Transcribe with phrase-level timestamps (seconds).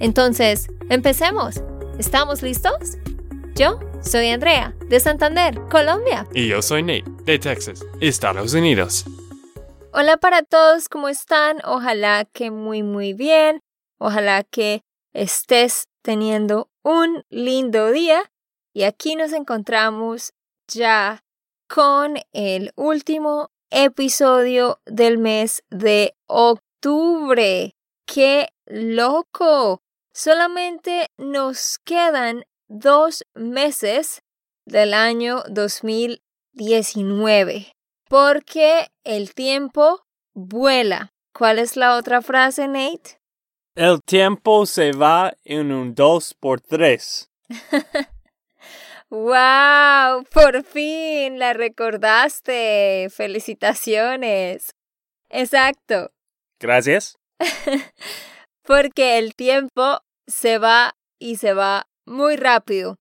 [0.00, 1.62] Entonces, empecemos.
[1.98, 2.98] ¿Estamos listos?
[3.54, 6.26] Yo soy Andrea, de Santander, Colombia.
[6.34, 9.04] Y yo soy Nate, de Texas, Estados Unidos.
[9.92, 11.58] Hola para todos, ¿cómo están?
[11.64, 13.60] Ojalá que muy muy bien.
[13.98, 18.30] Ojalá que estés teniendo un lindo día.
[18.74, 20.32] Y aquí nos encontramos
[20.66, 21.22] ya
[21.68, 27.76] con el último episodio del mes de octubre.
[28.04, 29.83] ¡Qué loco!
[30.16, 34.22] Solamente nos quedan dos meses
[34.64, 37.72] del año 2019
[38.08, 41.10] porque el tiempo vuela.
[41.36, 43.18] ¿Cuál es la otra frase, Nate?
[43.74, 47.28] El tiempo se va en un dos por tres.
[49.10, 50.22] ¡Wow!
[50.32, 53.08] Por fin la recordaste.
[53.10, 54.76] Felicitaciones.
[55.28, 56.12] Exacto.
[56.60, 57.18] Gracias.
[58.64, 62.96] Porque el tiempo se va y se va muy rápido.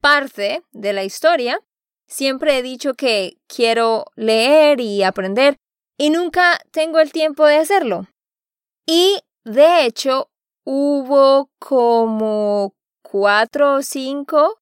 [0.00, 1.60] parte de la historia,
[2.06, 5.56] siempre he dicho que quiero leer y aprender
[5.96, 8.08] y nunca tengo el tiempo de hacerlo.
[8.86, 10.30] Y de hecho,
[10.64, 14.60] hubo como cuatro o cinco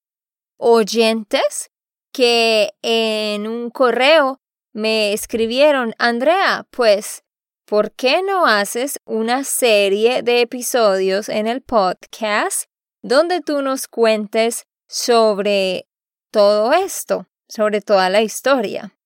[0.59, 1.71] oyentes
[2.13, 4.41] que en un correo
[4.73, 7.25] me escribieron, Andrea, pues
[7.67, 12.65] ¿por qué no haces una serie de episodios en el podcast
[13.03, 15.89] donde tú nos cuentes sobre
[16.31, 18.97] todo esto, sobre toda la historia?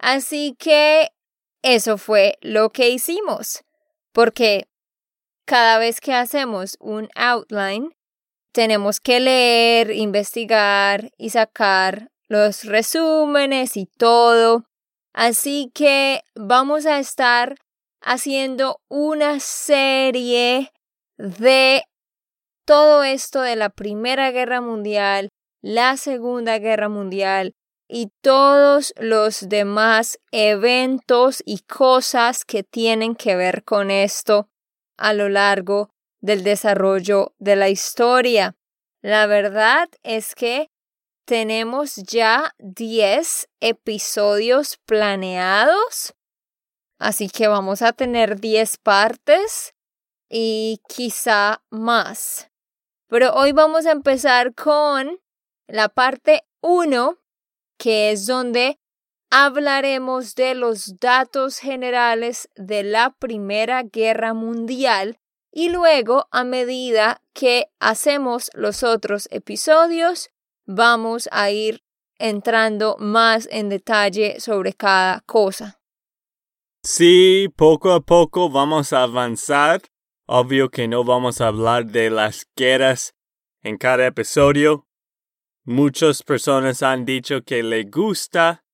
[0.00, 1.10] Así que
[1.62, 3.62] eso fue lo que hicimos,
[4.12, 4.66] porque
[5.44, 7.94] cada vez que hacemos un outline,
[8.52, 14.64] tenemos que leer, investigar y sacar los resúmenes y todo.
[15.12, 17.54] Así que vamos a estar
[18.00, 20.72] haciendo una serie
[21.16, 21.84] de
[22.64, 25.28] todo esto de la Primera Guerra Mundial,
[25.62, 27.54] la Segunda Guerra Mundial
[27.88, 34.48] y todos los demás eventos y cosas que tienen que ver con esto
[34.96, 35.90] a lo largo
[36.20, 38.56] del desarrollo de la historia.
[39.00, 40.70] La verdad es que
[41.24, 46.14] tenemos ya 10 episodios planeados
[46.98, 49.74] Así que vamos a tener 10 partes
[50.28, 52.50] y quizá más.
[53.08, 55.20] Pero hoy vamos a empezar con
[55.68, 57.18] la parte 1,
[57.78, 58.78] que es donde
[59.30, 65.18] hablaremos de los datos generales de la Primera Guerra Mundial
[65.52, 70.30] y luego a medida que hacemos los otros episodios
[70.66, 71.82] vamos a ir
[72.18, 75.80] entrando más en detalle sobre cada cosa.
[76.82, 79.82] Sí, poco a poco vamos a avanzar.
[80.26, 83.14] Obvio que no vamos a hablar de las guerras
[83.62, 84.87] en cada episodio.
[85.70, 88.64] Muchas personas han dicho que le gusta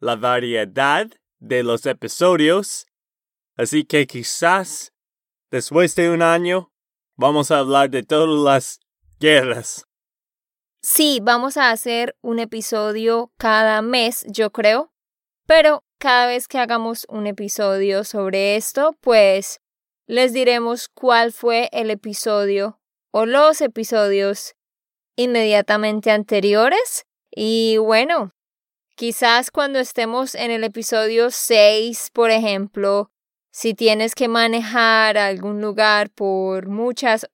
[0.00, 1.08] la variedad
[1.38, 2.86] de los episodios,
[3.56, 4.92] así que quizás
[5.50, 6.70] después de un año,
[7.16, 8.80] vamos a hablar de todas las
[9.18, 9.86] guerras.
[10.82, 14.92] Sí, vamos a hacer un episodio cada mes, yo creo,
[15.46, 19.62] pero cada vez que hagamos un episodio sobre esto, pues
[20.06, 22.78] les diremos cuál fue el episodio
[23.10, 24.54] o los episodios
[25.16, 27.06] inmediatamente anteriores.
[27.30, 28.34] Y bueno,
[28.96, 33.10] quizás cuando estemos en el episodio 6, por ejemplo,
[33.50, 37.28] si tienes que manejar algún lugar por muchas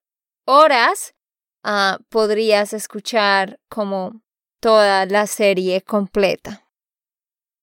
[0.46, 1.14] horas,
[1.62, 4.22] ah, podrías escuchar como
[4.60, 6.64] toda la serie completa.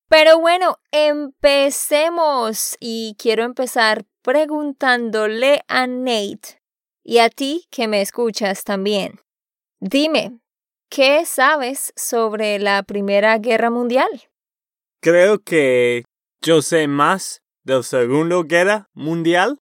[0.08, 6.62] Pero bueno, empecemos y quiero empezar preguntándole a Nate
[7.04, 9.25] y a ti que me escuchas también.
[9.88, 10.40] Dime,
[10.90, 14.10] ¿qué sabes sobre la Primera Guerra Mundial?
[15.00, 16.06] Creo que
[16.42, 19.60] yo sé más de la Segunda Guerra Mundial.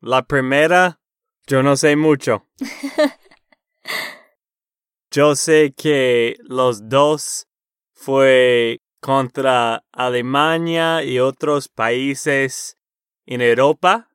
[0.00, 1.00] La primera,
[1.46, 2.46] yo no sé mucho.
[5.10, 7.46] yo sé que los dos
[7.92, 12.78] fue contra Alemania y otros países
[13.26, 14.08] en Europa.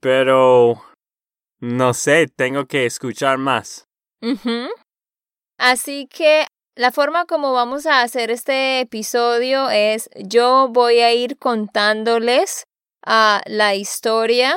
[0.00, 0.82] Pero
[1.60, 3.88] no sé, tengo que escuchar más.
[5.58, 6.46] Así que
[6.76, 12.66] la forma como vamos a hacer este episodio es yo voy a ir contándoles
[13.04, 14.56] a la historia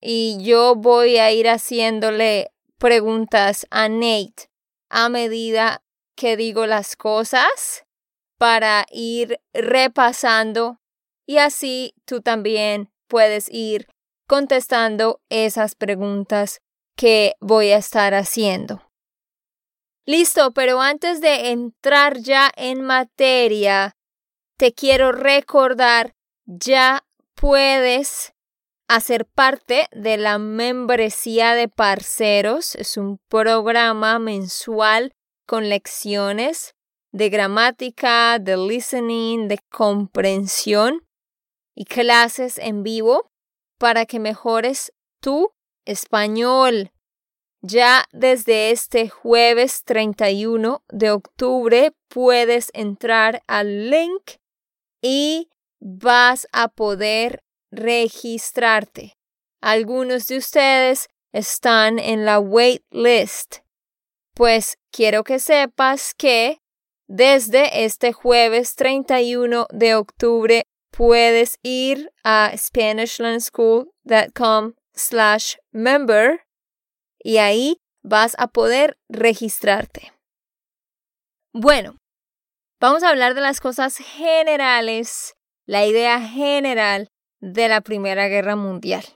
[0.00, 4.48] y yo voy a ir haciéndole preguntas a Nate
[4.88, 5.82] a medida
[6.16, 7.84] que digo las cosas
[8.38, 10.80] para ir repasando
[11.26, 13.86] y así tú también puedes ir
[14.30, 16.60] contestando esas preguntas
[16.96, 18.80] que voy a estar haciendo.
[20.06, 23.96] Listo, pero antes de entrar ya en materia,
[24.56, 26.14] te quiero recordar,
[26.46, 27.04] ya
[27.34, 28.32] puedes
[28.86, 32.76] hacer parte de la membresía de parceros.
[32.76, 35.10] Es un programa mensual
[35.44, 36.76] con lecciones
[37.10, 41.04] de gramática, de listening, de comprensión
[41.74, 43.30] y clases en vivo
[43.80, 44.92] para que mejores
[45.22, 45.54] tu
[45.86, 46.92] español.
[47.62, 54.32] Ya desde este jueves 31 de octubre puedes entrar al link
[55.00, 55.48] y
[55.80, 57.42] vas a poder
[57.72, 59.16] registrarte.
[59.62, 63.58] Algunos de ustedes están en la wait list.
[64.34, 66.58] Pues quiero que sepas que
[67.08, 70.64] desde este jueves 31 de octubre
[71.00, 76.44] puedes ir a SpanishLandSchool.com slash member
[77.18, 80.12] y ahí vas a poder registrarte.
[81.54, 81.96] Bueno,
[82.82, 87.08] vamos a hablar de las cosas generales, la idea general
[87.40, 89.06] de la Primera Guerra Mundial.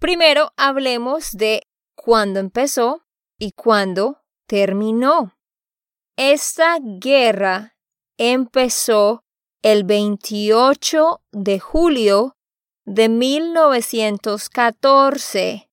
[0.00, 1.62] Primero hablemos de
[1.94, 3.04] cuándo empezó
[3.38, 5.36] y cuándo terminó.
[6.16, 7.76] Esta guerra
[8.18, 9.22] empezó
[9.62, 12.36] el 28 de julio
[12.84, 15.70] de 1914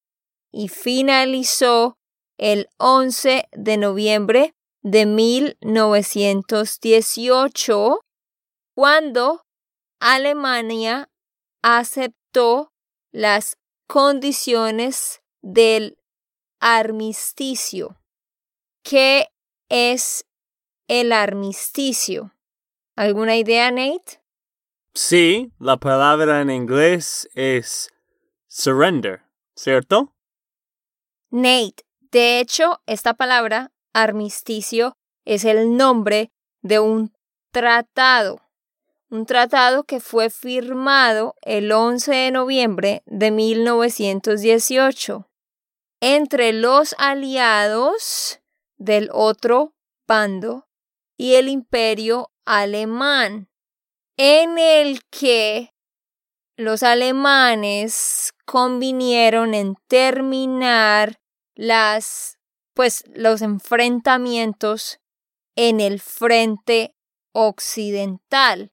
[0.52, 1.98] y finalizó
[2.38, 8.00] el 11 de noviembre de 1918
[8.76, 9.46] cuando
[10.00, 11.10] Alemania
[11.62, 12.72] aceptó
[13.12, 13.58] las
[13.88, 15.98] condiciones del
[16.60, 17.98] armisticio.
[18.84, 19.30] ¿Qué
[19.70, 20.26] es
[20.88, 22.34] el armisticio.
[22.98, 24.24] ¿Alguna idea, Nate?
[24.96, 27.94] Sí, la palabra en inglés es
[28.48, 29.22] surrender,
[29.56, 30.16] ¿cierto?
[31.30, 36.32] Nate, de hecho, esta palabra, armisticio, es el nombre
[36.64, 37.14] de un
[37.52, 38.42] tratado.
[39.12, 45.30] Un tratado que fue firmado el 11 de noviembre de 1918
[46.02, 48.40] entre los aliados
[48.78, 49.76] del otro
[50.08, 50.68] bando
[51.16, 53.50] y el imperio alemán,
[54.18, 55.74] en el que
[56.56, 61.20] los alemanes convinieron en terminar
[61.56, 62.40] las
[62.74, 65.00] pues los enfrentamientos
[65.56, 66.96] en el frente
[67.34, 68.72] occidental,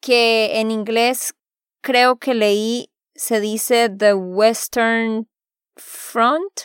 [0.00, 1.34] que en inglés
[1.82, 5.28] creo que leí se dice the Western
[5.76, 6.60] Front.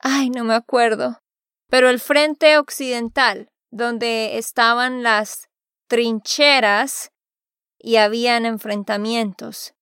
[0.00, 1.22] Ay, no me acuerdo.
[1.68, 5.45] Pero el frente occidental, donde estaban las
[5.86, 7.10] trincheras
[7.78, 9.74] y habían enfrentamientos.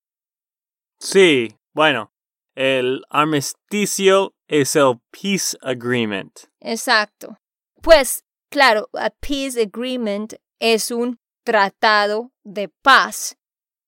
[0.99, 2.13] Sí, bueno,
[2.55, 6.33] el armisticio es el peace agreement.
[6.61, 7.39] Exacto.
[7.83, 13.37] Pues, claro, a peace agreement es un tratado de paz,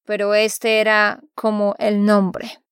[0.04, 2.62] pero este era como el nombre.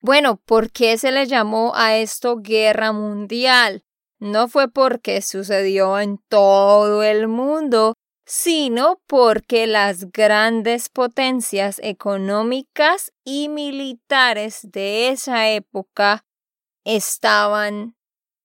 [0.00, 3.84] Bueno, ¿por qué se le llamó a esto guerra mundial?
[4.18, 7.93] No fue porque sucedió en todo el mundo,
[8.26, 16.24] sino porque las grandes potencias económicas y militares de esa época
[16.84, 17.96] estaban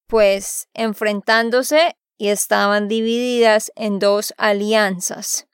[0.07, 5.47] pues enfrentándose y estaban divididas en dos alianzas.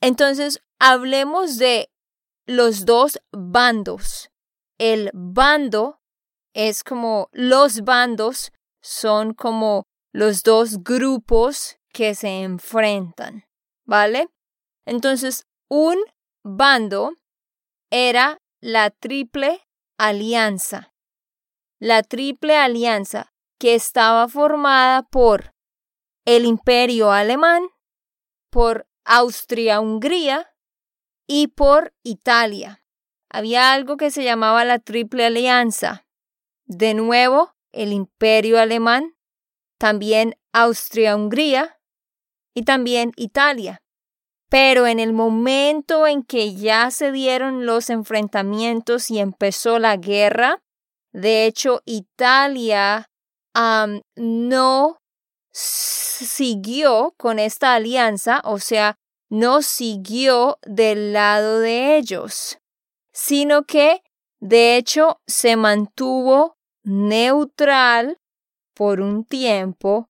[0.00, 1.90] Entonces, hablemos de
[2.46, 4.30] los dos bandos.
[4.78, 6.00] El bando
[6.54, 13.44] es como los bandos son como los dos grupos que se enfrentan,
[13.84, 14.28] ¿vale?
[14.86, 15.96] Entonces, un
[16.42, 17.12] bando
[17.90, 19.66] era la triple
[19.98, 20.94] alianza.
[21.80, 25.54] La triple alianza que estaba formada por
[26.24, 27.68] el imperio alemán,
[28.50, 30.54] por Austria-Hungría
[31.26, 32.84] y por Italia.
[33.30, 36.06] Había algo que se llamaba la Triple Alianza.
[36.64, 39.16] De nuevo, el imperio alemán,
[39.78, 41.77] también Austria-Hungría
[42.58, 43.80] y también Italia.
[44.50, 50.60] Pero en el momento en que ya se dieron los enfrentamientos y empezó la guerra,
[51.12, 53.08] de hecho Italia
[54.16, 54.98] no
[55.52, 58.96] siguió con esta alianza, o sea,
[59.28, 62.58] no siguió del lado de ellos,
[63.12, 64.02] sino que
[64.40, 68.18] de hecho se mantuvo neutral
[68.74, 70.08] por un tiempo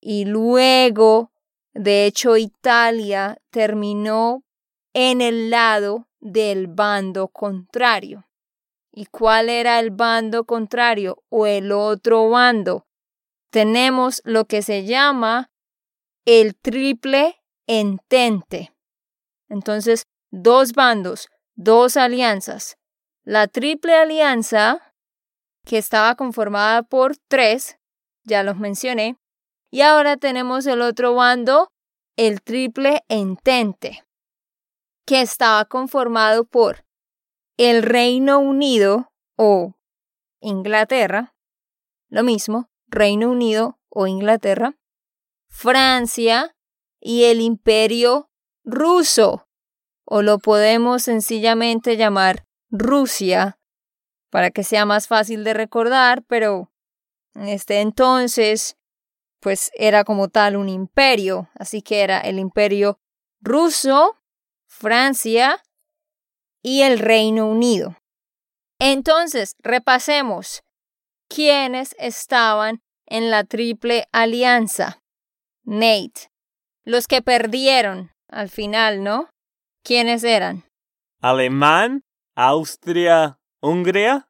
[0.00, 1.30] y luego,
[1.74, 4.44] de hecho, Italia terminó
[4.92, 8.28] en el lado del bando contrario.
[8.92, 12.86] ¿Y cuál era el bando contrario o el otro bando?
[13.50, 15.50] Tenemos lo que se llama
[16.24, 18.72] el triple entente.
[19.48, 22.76] Entonces, dos bandos, dos alianzas.
[23.24, 24.94] La triple alianza,
[25.64, 27.78] que estaba conformada por tres,
[28.22, 29.16] ya los mencioné,
[29.74, 31.72] y ahora tenemos el otro bando,
[32.16, 34.06] el triple entente,
[35.04, 36.86] que estaba conformado por
[37.56, 39.74] el Reino Unido o
[40.40, 41.34] Inglaterra,
[42.08, 44.76] lo mismo, Reino Unido o Inglaterra,
[45.48, 46.54] Francia
[47.00, 48.30] y el Imperio
[48.62, 49.48] ruso,
[50.04, 53.58] o lo podemos sencillamente llamar Rusia,
[54.30, 56.70] para que sea más fácil de recordar, pero
[57.34, 58.76] en este entonces,
[59.44, 62.98] pues era como tal un imperio, así que era el imperio
[63.42, 64.16] ruso,
[64.66, 65.62] Francia
[66.62, 67.94] y el Reino Unido.
[68.80, 70.62] Entonces, repasemos
[71.28, 75.02] quiénes estaban en la Triple Alianza.
[75.62, 76.30] Nate,
[76.86, 79.28] los que perdieron al final, ¿no?
[79.84, 80.64] ¿Quiénes eran?
[81.20, 82.00] Alemán,
[82.34, 84.26] Austria, Hungría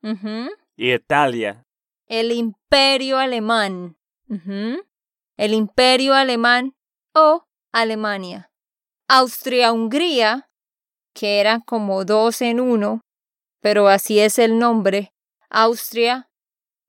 [0.77, 1.63] y Italia.
[2.09, 3.97] El imperio alemán.
[5.37, 6.75] El imperio alemán
[7.15, 8.51] o Alemania.
[9.09, 10.49] Austria-Hungría
[11.15, 13.01] que eran como dos en uno,
[13.61, 15.15] pero así es el nombre,
[15.49, 16.29] Austria,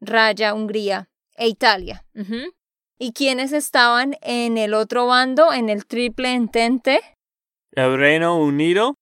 [0.02, 2.04] Raya, Hungría e Italia.
[2.98, 7.00] ¿Y quiénes estaban en el otro bando, en el triple entente?
[7.72, 8.96] El Reino Unido,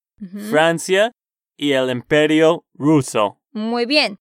[0.49, 1.11] Francia
[1.57, 3.39] y el Imperio Ruso.
[3.51, 4.17] Muy bien.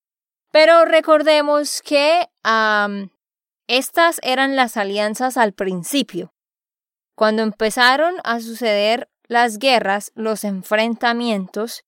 [0.52, 2.28] Pero recordemos que
[3.68, 6.32] estas eran las alianzas al principio.
[7.16, 11.84] Cuando empezaron a suceder las guerras, los enfrentamientos,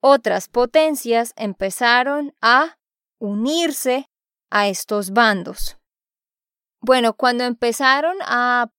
[0.00, 2.76] otras potencias empezaron a
[3.20, 4.06] unirse
[4.50, 5.78] a estos bandos.
[6.80, 8.70] Bueno, cuando empezaron a,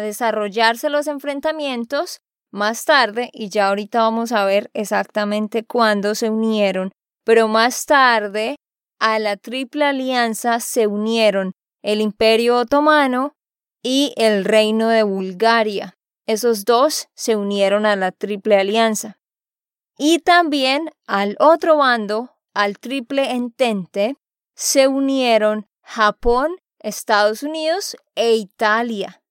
[0.00, 6.90] desarrollarse los enfrentamientos, más tarde, y ya ahorita vamos a ver exactamente cuándo se unieron,
[7.24, 8.56] pero más tarde
[9.00, 13.34] a la Triple Alianza se unieron el Imperio Otomano
[13.82, 15.98] y el Reino de Bulgaria.
[16.26, 19.18] Esos dos se unieron a la Triple Alianza.
[19.98, 24.16] Y también al otro bando, al Triple Entente,
[24.54, 29.22] se unieron Japón, Estados Unidos e Italia.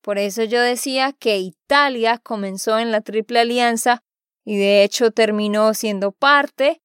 [0.00, 4.02] Por eso yo decía que Italia comenzó en la Triple Alianza
[4.44, 6.80] y de hecho terminó siendo parte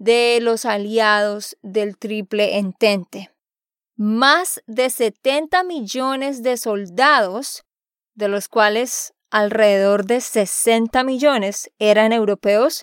[0.00, 3.30] de los aliados del Triple Entente.
[3.96, 7.62] Más de 70 millones de soldados
[8.14, 12.82] de los cuales alrededor de 60 millones eran europeos,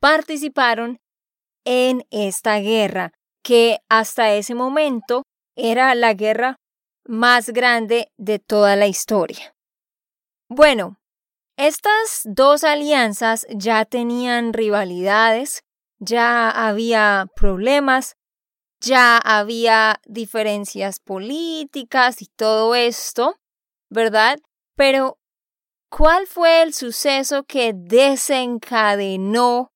[0.00, 0.98] participaron
[1.64, 3.12] en esta guerra,
[3.42, 5.24] que hasta ese momento
[5.56, 6.56] era la guerra
[7.04, 9.54] más grande de toda la historia.
[10.48, 10.96] Bueno,
[11.56, 15.62] estas dos alianzas ya tenían rivalidades
[15.98, 18.16] ya había problemas,
[18.80, 23.36] ya había diferencias políticas y todo esto,
[23.90, 24.38] ¿verdad?
[24.76, 25.18] Pero,
[25.90, 29.72] ¿cuál fue el suceso que desencadenó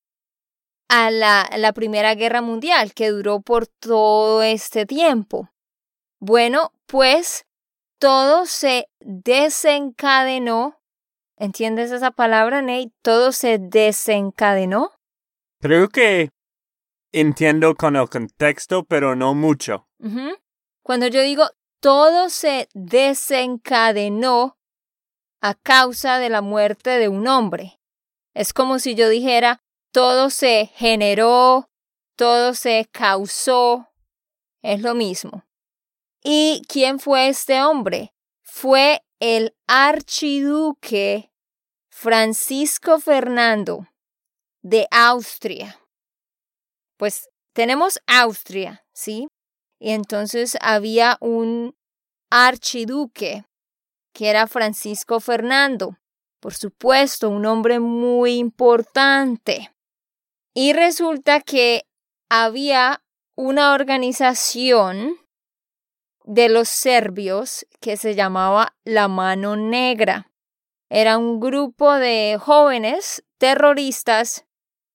[0.89, 5.49] a la, la, Primera Guerra Mundial, que duró por todo este tiempo?
[6.19, 7.45] Bueno, pues
[7.99, 10.79] todo se desencadenó.
[11.37, 12.91] ¿Entiendes esa palabra, Nate?
[13.01, 14.91] Todo se desencadenó.
[15.61, 16.31] Creo que
[17.11, 19.87] entiendo con el contexto, pero no mucho.
[20.81, 21.47] Cuando yo digo
[21.79, 24.57] todo se desencadenó
[25.39, 27.79] a causa de la muerte de un hombre,
[28.33, 31.69] es como si yo dijera todo se generó,
[32.15, 33.87] todo se causó,
[34.63, 35.43] es lo mismo.
[36.23, 38.15] ¿Y quién fue este hombre?
[38.41, 41.31] Fue el archiduque
[41.89, 43.90] Francisco Fernando
[44.61, 45.79] de Austria.
[46.97, 49.27] Pues tenemos Austria, ¿sí?
[49.79, 51.75] Y entonces había un
[52.29, 53.45] archiduque
[54.13, 55.97] que era Francisco Fernando,
[56.39, 59.71] por supuesto, un hombre muy importante.
[60.53, 61.85] Y resulta que
[62.29, 63.03] había
[63.35, 65.17] una organización
[66.23, 70.31] de los serbios que se llamaba La Mano Negra.
[70.89, 74.45] Era un grupo de jóvenes terroristas,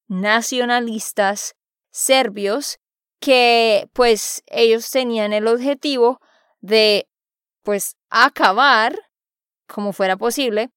[0.08, 1.54] nacionalistas,
[1.90, 2.78] serbios,
[3.20, 6.20] que pues ellos tenían el objetivo
[6.60, 7.08] de
[7.62, 8.96] pues acabar,
[9.66, 10.70] como fuera posible,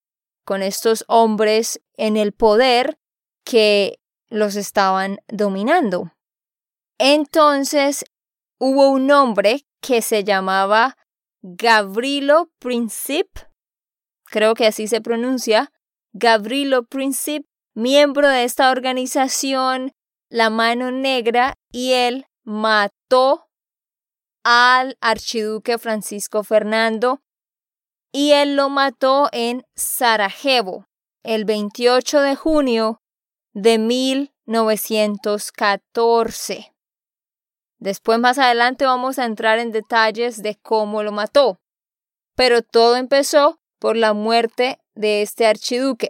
[0.46, 2.98] con estos hombres en el poder
[3.44, 6.12] que los estaban dominando.
[6.98, 8.06] Entonces
[8.58, 10.98] hubo un hombre que se llamaba
[11.42, 13.28] Gavrilo Princip,
[14.26, 15.72] creo que así se pronuncia,
[16.14, 17.46] Gavrilo Princip,
[17.80, 19.94] miembro de esta organización,
[20.30, 23.50] la mano negra, y él mató
[24.44, 27.22] al archiduque Francisco Fernando
[28.12, 30.88] y él lo mató en Sarajevo
[31.24, 33.04] el 28 de junio
[33.54, 36.74] de 1914.
[37.78, 41.60] Después más adelante vamos a entrar en detalles de cómo lo mató.
[42.36, 46.10] Pero todo empezó por la muerte de este archiduque.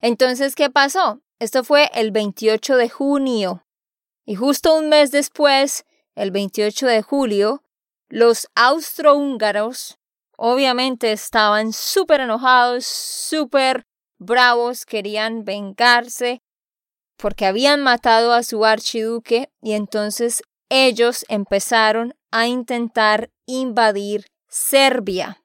[0.00, 1.20] Entonces, ¿qué pasó?
[1.38, 3.64] Esto fue el 28 de junio.
[4.24, 5.84] Y justo un mes después,
[6.14, 7.62] el 28 de julio,
[8.08, 9.98] los austrohúngaros
[10.36, 13.86] obviamente estaban súper enojados, súper
[14.18, 16.42] bravos, querían vengarse
[17.16, 25.42] porque habían matado a su archiduque y entonces ellos empezaron a intentar invadir Serbia.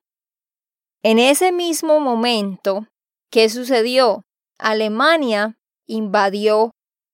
[1.02, 2.88] En ese mismo momento,
[3.30, 4.24] ¿qué sucedió?
[4.58, 6.72] Alemania invadió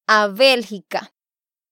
[0.07, 1.13] a Bélgica.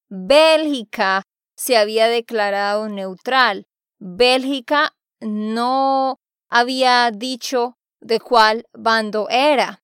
[0.09, 1.23] Bélgica
[1.55, 3.67] se había declarado neutral.
[3.99, 9.83] Bélgica no había dicho de cuál bando era.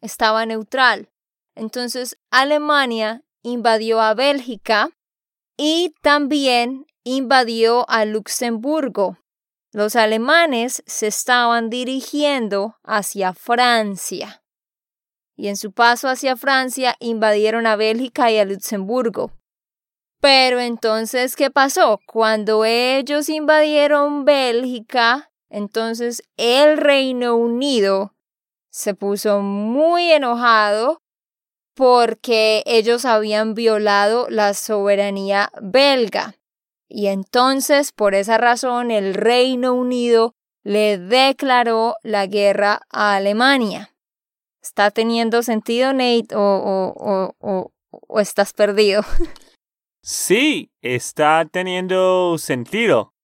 [0.00, 1.10] Estaba neutral.
[1.54, 4.90] Entonces Alemania invadió a Bélgica
[5.56, 9.18] y también invadió a Luxemburgo.
[9.72, 14.41] Los alemanes se estaban dirigiendo hacia Francia
[15.42, 19.32] y en su paso hacia Francia invadieron a Bélgica y a Luxemburgo.
[20.20, 21.98] Pero entonces, ¿qué pasó?
[22.06, 28.14] Cuando ellos invadieron Bélgica, entonces el Reino Unido
[28.70, 31.02] se puso muy enojado
[31.74, 36.36] porque ellos habían violado la soberanía belga.
[36.88, 43.91] Y entonces, por esa razón, el Reino Unido le declaró la guerra a Alemania.
[44.62, 49.02] ¿Está teniendo sentido, Nate, o, o, o estás perdido?
[50.04, 53.14] Sí, está teniendo sentido.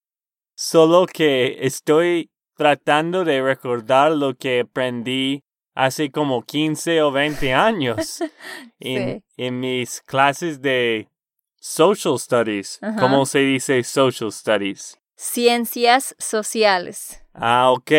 [0.54, 5.42] Solo que estoy tratando de recordar lo que aprendí
[5.74, 8.22] hace como 15 o 20 años
[8.80, 11.08] en, en, mis clases de
[11.56, 12.78] social studies.
[12.98, 14.98] ¿Cómo se dice social studies?
[15.16, 17.20] Ciencias sociales.
[17.34, 17.92] Ah, ok.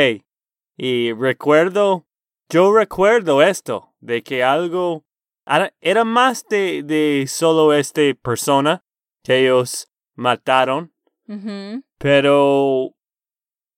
[0.77, 2.05] Y recuerdo,
[2.49, 5.03] yo recuerdo esto, de que algo
[5.81, 8.83] era más de, de solo esta persona
[9.23, 10.93] que ellos mataron.
[11.99, 12.95] Pero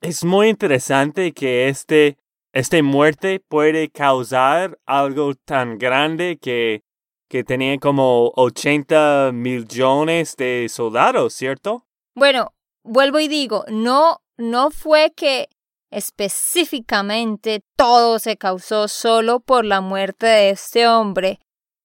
[0.01, 2.17] es muy interesante que este
[2.53, 6.83] esta muerte puede causar algo tan grande que,
[7.29, 11.85] que tenía como 80 millones de soldados, ¿cierto?
[12.13, 12.53] Bueno,
[12.83, 15.47] vuelvo y digo, no, no fue que
[15.91, 21.39] específicamente todo se causó solo por la muerte de este hombre,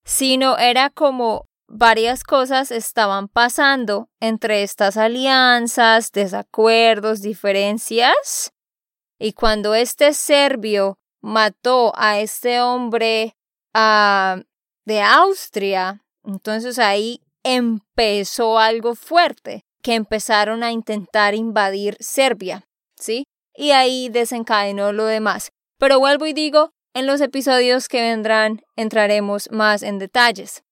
[0.05, 8.53] sino era como varias cosas estaban pasando entre estas alianzas, desacuerdos, diferencias.
[9.19, 13.37] Y cuando este serbio mató a este hombre
[13.75, 14.41] ah,
[14.85, 23.25] de Austria, entonces ahí empezó algo fuerte, que empezaron a intentar invadir Serbia, ¿sí?
[23.57, 25.53] Y ahí desencadenó lo demás.
[25.79, 30.63] Pero vuelvo y digo, en los episodios que vendrán entraremos más en detalles.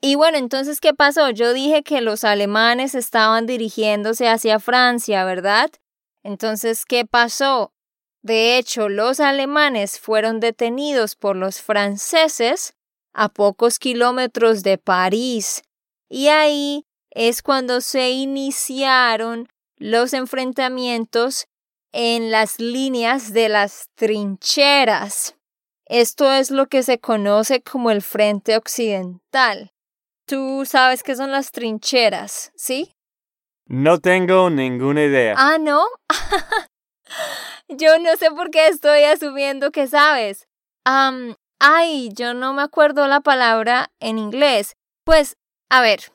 [0.00, 1.30] Y bueno, entonces, ¿qué pasó?
[1.30, 5.70] Yo dije que los alemanes estaban dirigiéndose hacia Francia, ¿verdad?
[6.22, 7.72] Entonces, ¿qué pasó?
[8.22, 12.74] De hecho, los alemanes fueron detenidos por los franceses
[13.12, 15.62] a pocos kilómetros de París.
[16.08, 21.46] Y ahí es cuando se iniciaron los enfrentamientos
[21.92, 25.36] en las líneas de las trincheras.
[25.86, 29.72] Esto es lo que se conoce como el Frente Occidental.
[30.24, 32.94] Tú sabes qué son las trincheras, ¿sí?
[33.66, 35.34] No tengo ninguna idea.
[35.36, 35.84] Ah, ¿no?
[37.68, 40.46] yo no sé por qué estoy asumiendo que sabes.
[40.84, 44.76] ay, yo no me acuerdo la palabra en inglés.
[45.04, 45.36] Pues,
[45.68, 46.12] a ver,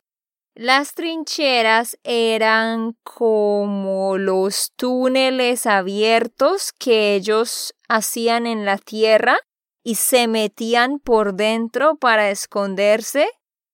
[0.56, 9.38] las trincheras eran como los túneles abiertos que ellos hacían en la tierra
[9.84, 13.28] y se metían por dentro para esconderse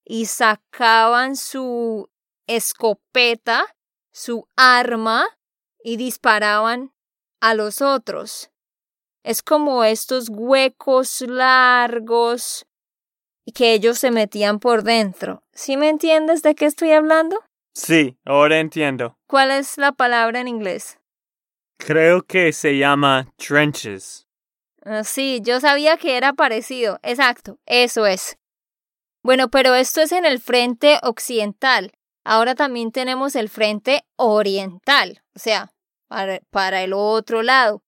[0.04, 2.10] y sacaban su
[2.48, 3.64] escopeta,
[4.12, 5.28] su arma
[5.84, 6.94] y disparaban
[7.40, 8.50] a los otros.
[9.24, 12.66] Es como estos huecos largos
[13.54, 15.44] que ellos se metían por dentro.
[15.54, 17.40] ¿Sí me entiendes de qué estoy hablando?
[17.74, 19.18] Sí, ahora entiendo.
[19.28, 21.00] ¿Cuál es la palabra en inglés?
[21.78, 24.28] Creo que se llama trenches.
[24.84, 27.00] Ah, sí, yo sabía que era parecido.
[27.04, 28.38] Exacto, eso es.
[29.24, 31.92] Bueno, pero esto es en el frente occidental.
[32.24, 35.72] Ahora también tenemos el frente oriental, o sea,
[36.08, 37.84] para, para el otro lado.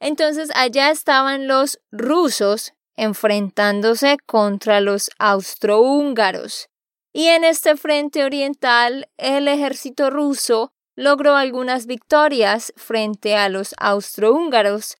[0.00, 6.68] Entonces allá estaban los rusos enfrentándose contra los austrohúngaros.
[7.12, 14.96] Y en este frente oriental el ejército ruso logró algunas victorias frente a los austrohúngaros,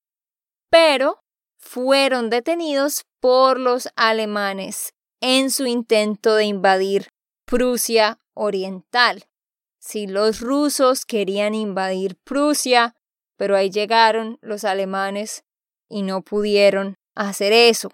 [0.69, 1.23] pero
[1.59, 7.09] fueron detenidos por los alemanes en su intento de invadir
[7.47, 9.25] Prusia Oriental.
[9.79, 12.97] Si los rusos querían invadir Prusia,
[13.37, 15.45] pero ahí llegaron los alemanes
[15.89, 17.91] y no pudieron hacer eso.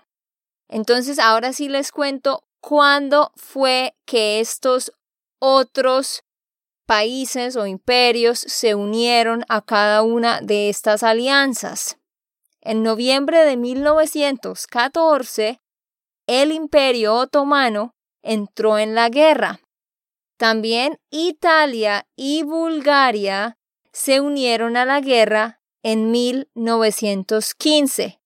[0.68, 4.92] Entonces, ahora sí les cuento cuándo fue que estos
[5.38, 6.24] otros
[6.86, 11.98] países o imperios se unieron a cada una de estas alianzas.
[12.60, 15.60] En noviembre de 1914,
[16.26, 19.60] el imperio otomano entró en la guerra.
[20.36, 23.56] También Italia y Bulgaria
[23.92, 28.20] se unieron a la guerra en 1915.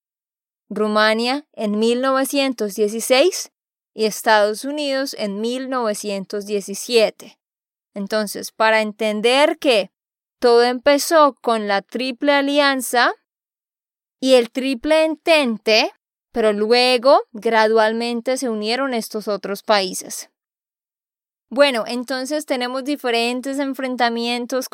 [0.75, 3.53] Rumania en 1916
[3.95, 7.39] y Estados Unidos en 1917.
[7.95, 9.91] Entonces, para entender que
[10.39, 13.13] todo empezó con la Triple Alianza
[14.19, 15.93] y el Triple Entente,
[16.33, 20.31] pero luego gradualmente se unieron estos otros países.
[21.51, 24.67] Bueno, entonces tenemos diferentes enfrentamientos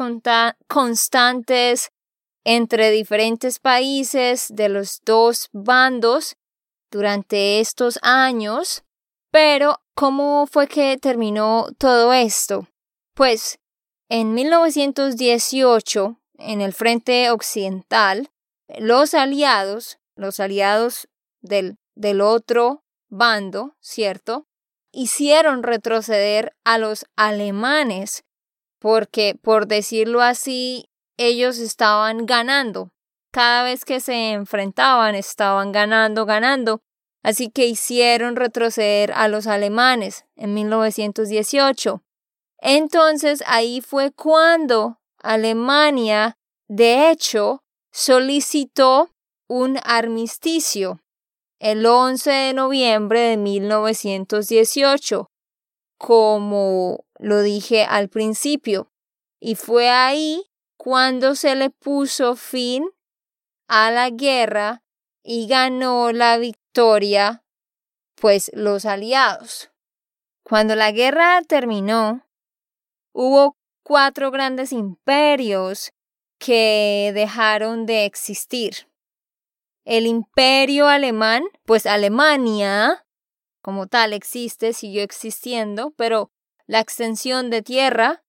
[0.69, 1.91] constantes
[2.51, 6.39] entre diferentes países de los dos bandos
[6.91, 8.85] durante estos años.
[9.31, 12.67] Pero, ¿cómo fue que terminó todo esto?
[13.13, 13.59] Pues,
[14.09, 18.31] en 1918, en el frente occidental,
[18.79, 21.07] los aliados, los aliados
[21.43, 24.47] del, del otro bando, ¿cierto?
[24.91, 28.25] Hicieron retroceder a los alemanes
[28.79, 30.88] porque, por decirlo así,
[31.19, 32.91] ellos estaban ganando.
[33.31, 36.81] Cada vez que se enfrentaban estaban ganando, ganando.
[37.23, 42.03] Así que hicieron retroceder a los alemanes en 1918.
[42.61, 49.11] Entonces ahí fue cuando Alemania, de hecho, solicitó
[49.49, 51.01] un armisticio
[51.61, 55.31] el 11 de noviembre de 1918,
[55.99, 58.93] como lo dije al principio.
[59.41, 60.48] Y fue ahí
[60.89, 62.89] cuando se le puso fin
[63.69, 64.83] a la guerra
[65.23, 67.45] y ganó la victoria,
[68.15, 69.71] pues los aliados.
[70.43, 72.27] Cuando la guerra terminó,
[73.13, 75.93] hubo cuatro grandes imperios
[76.39, 78.89] que dejaron de existir.
[79.85, 83.05] El imperio alemán, pues Alemania,
[83.61, 86.31] como tal existe, siguió existiendo, pero
[86.67, 88.25] la extensión de tierra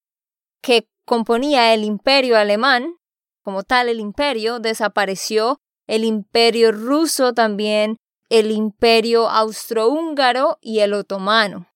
[0.62, 2.94] que componía el imperio alemán,
[3.42, 7.98] como tal el imperio, desapareció, el imperio ruso también,
[8.30, 11.68] el imperio austrohúngaro y el otomano.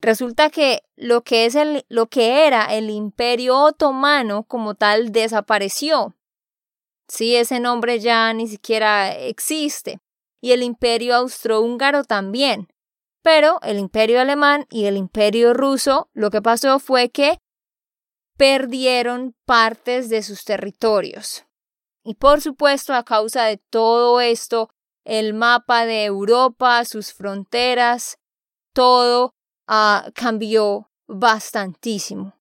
[0.00, 6.14] Resulta que lo que, es el, lo que era el imperio otomano como tal desapareció.
[7.08, 9.98] Sí, ese nombre ya ni siquiera existe.
[10.40, 12.68] Y el imperio austrohúngaro también.
[13.22, 17.40] Pero el imperio alemán y el imperio ruso lo que pasó fue que
[18.38, 21.44] perdieron partes de sus territorios.
[22.04, 24.70] Y por supuesto, a causa de todo esto,
[25.04, 28.18] el mapa de Europa, sus fronteras,
[28.72, 29.34] todo
[29.68, 32.34] uh, cambió bastantísimo.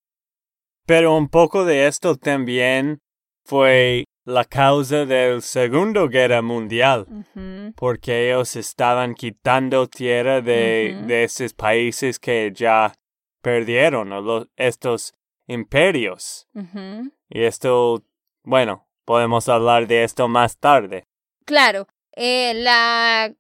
[0.86, 3.00] Pero un poco de esto también
[3.44, 7.08] fue la causa de la Segunda Guerra Mundial,
[7.76, 12.94] porque ellos estaban quitando tierra de, de esos países que ya
[13.42, 15.14] perdieron, los, estos
[15.48, 16.48] imperios.
[17.30, 18.04] Y esto,
[18.44, 21.06] bueno, podemos hablar de esto más tarde.
[21.46, 23.34] Claro, eh, la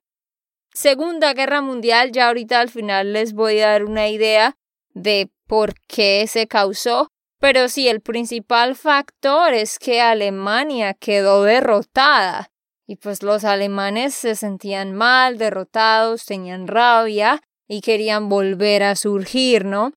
[0.74, 4.56] Segunda Guerra Mundial, ya ahorita al final les voy a dar una idea
[4.94, 12.50] de por qué se causó, pero sí, el principal factor es que Alemania quedó derrotada
[12.88, 19.66] y pues los alemanes se sentían mal, derrotados, tenían rabia y querían volver a surgir,
[19.66, 19.92] ¿no?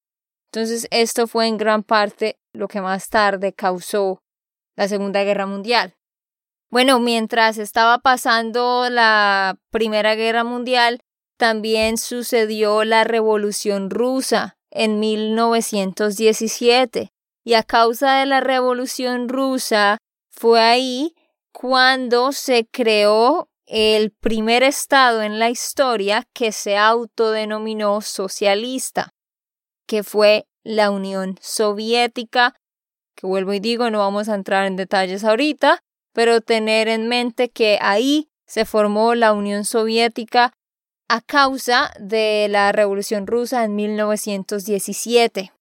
[0.53, 4.21] Entonces esto fue en gran parte lo que más tarde causó
[4.77, 5.95] la Segunda Guerra Mundial.
[6.71, 11.03] Bueno, mientras estaba pasando la Primera Guerra Mundial,
[11.37, 17.13] también sucedió la Revolución Rusa en 1917.
[17.45, 19.99] Y a causa de la Revolución Rusa
[20.31, 21.15] fue ahí
[21.53, 29.15] cuando se creó el primer estado en la historia que se autodenominó socialista,
[29.91, 32.55] que fue la Unión Soviética,
[33.17, 37.49] que vuelvo y digo, no vamos a entrar en detalles ahorita, pero tener en mente
[37.49, 40.53] que ahí se formó la Unión Soviética
[41.09, 45.53] a causa de la Revolución Rusa en 1917.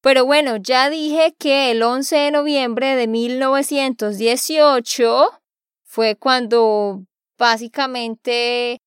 [0.00, 5.40] Pero bueno, ya dije que el 11 de noviembre de 1918
[5.82, 7.02] fue cuando
[7.36, 8.78] básicamente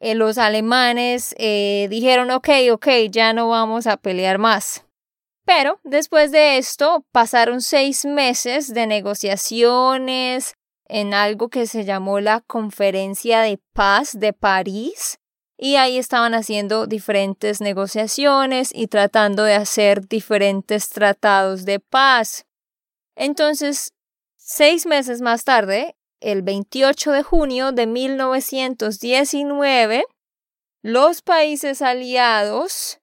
[0.00, 4.84] eh, los alemanes eh, dijeron, ok, ok, ya no vamos a pelear más.
[5.44, 10.54] Pero después de esto pasaron seis meses de negociaciones
[10.88, 15.18] en algo que se llamó la Conferencia de Paz de París
[15.58, 22.44] y ahí estaban haciendo diferentes negociaciones y tratando de hacer diferentes tratados de paz.
[23.14, 23.94] Entonces,
[24.36, 30.04] seis meses más tarde, el 28 de junio de 1919,
[30.82, 33.00] los países aliados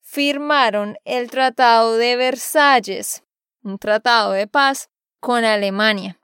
[0.00, 3.24] firmaron el Tratado de Versalles,
[3.62, 4.88] un tratado de paz
[5.20, 6.20] con Alemania.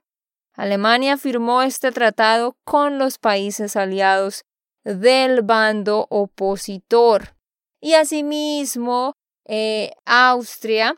[0.53, 4.43] Alemania firmó este tratado con los países aliados
[4.83, 7.35] del bando opositor.
[7.81, 9.13] Y asimismo,
[9.45, 10.95] eh, Austria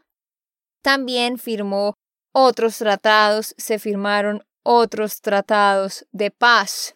[0.82, 1.96] también firmó
[2.34, 6.96] otros tratados, se firmaron otros tratados de paz.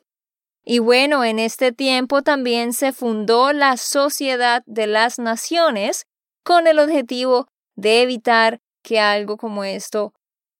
[0.63, 6.08] Y bueno, en este tiempo también se fundó la Sociedad de las Naciones
[6.43, 10.13] con el objetivo de evitar que algo como esto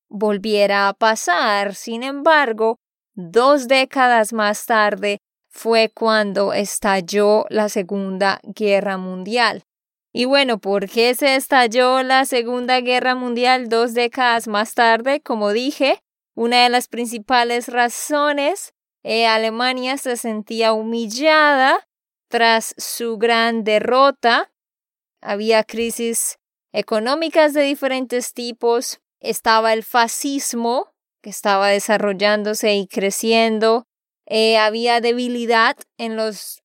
[0.10, 1.76] volviera a pasar.
[1.76, 2.80] Sin embargo,
[3.16, 9.64] dos décadas más tarde fue cuando estalló la Segunda Guerra Mundial.
[10.14, 15.22] Y bueno, ¿por qué se estalló la Segunda Guerra Mundial dos décadas más tarde?
[15.22, 16.00] Como dije,
[16.38, 21.88] una de las principales razones eh, Alemania se sentía humillada
[22.30, 24.52] tras su gran derrota.
[25.20, 26.38] Había crisis
[26.74, 29.00] económicas de diferentes tipos.
[29.20, 33.88] Estaba el fascismo, que estaba desarrollándose y creciendo.
[34.28, 36.62] Eh, había debilidad en los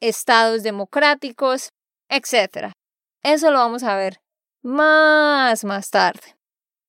[0.00, 1.74] estados democráticos,
[2.08, 2.72] etc.
[3.22, 4.22] Eso lo vamos a ver
[4.62, 6.38] más más tarde.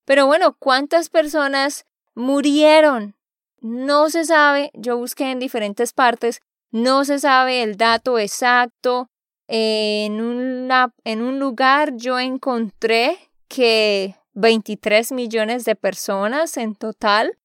[0.06, 3.16] Pero bueno, ¿cuántas personas murieron
[3.64, 9.10] no se sabe, yo busqué en diferentes partes, no se sabe el dato exacto.
[9.48, 17.38] En, una, en un lugar yo encontré que 23 millones de personas en total.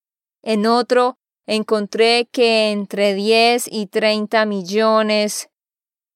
[0.42, 5.50] En otro encontré que entre 10 y 30 millones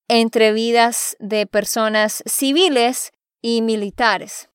[0.09, 4.51] entre vidas de personas civiles y militares.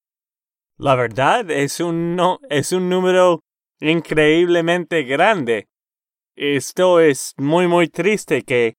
[0.77, 3.41] La verdad es un, no, es un número
[3.79, 5.67] increíblemente grande.
[6.35, 8.75] Esto es muy muy triste que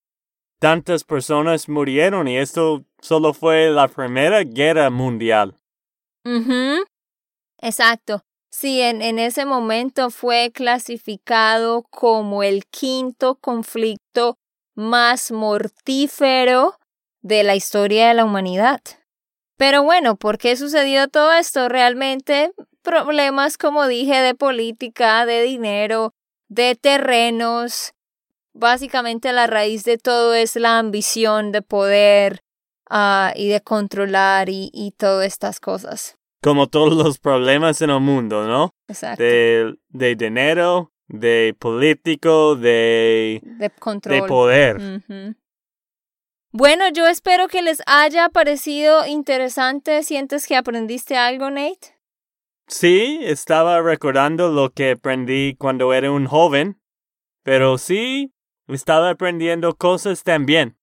[0.59, 5.55] tantas personas murieron y esto solo fue la primera guerra mundial.
[7.61, 8.23] Exacto.
[8.51, 14.37] Sí, en, en ese momento fue clasificado como el quinto conflicto
[14.75, 16.75] más mortífero
[17.21, 18.81] de la historia de la humanidad.
[19.57, 21.67] Pero bueno, ¿por qué sucedió todo esto?
[21.69, 22.51] Realmente
[22.89, 26.13] problemas, como dije, de política, de dinero,
[26.47, 27.93] de terrenos.
[28.53, 32.41] Básicamente la raíz de todo es la ambición de poder
[32.89, 36.17] ah, y de controlar y, y todas estas cosas.
[36.41, 38.71] Como todos los problemas en el mundo, ¿no?
[38.87, 39.21] Exacto.
[39.21, 44.15] De, de dinero, de político, de, de control.
[44.15, 44.77] de poder.
[44.77, 45.35] Ujú.
[46.51, 50.01] Bueno, yo espero que les haya parecido interesante.
[50.01, 51.98] ¿Sientes que aprendiste algo, Nate?
[52.69, 56.79] Sí, estaba recordando lo que aprendí cuando era un joven,
[57.43, 58.31] pero sí,
[58.67, 60.77] estaba aprendiendo cosas también.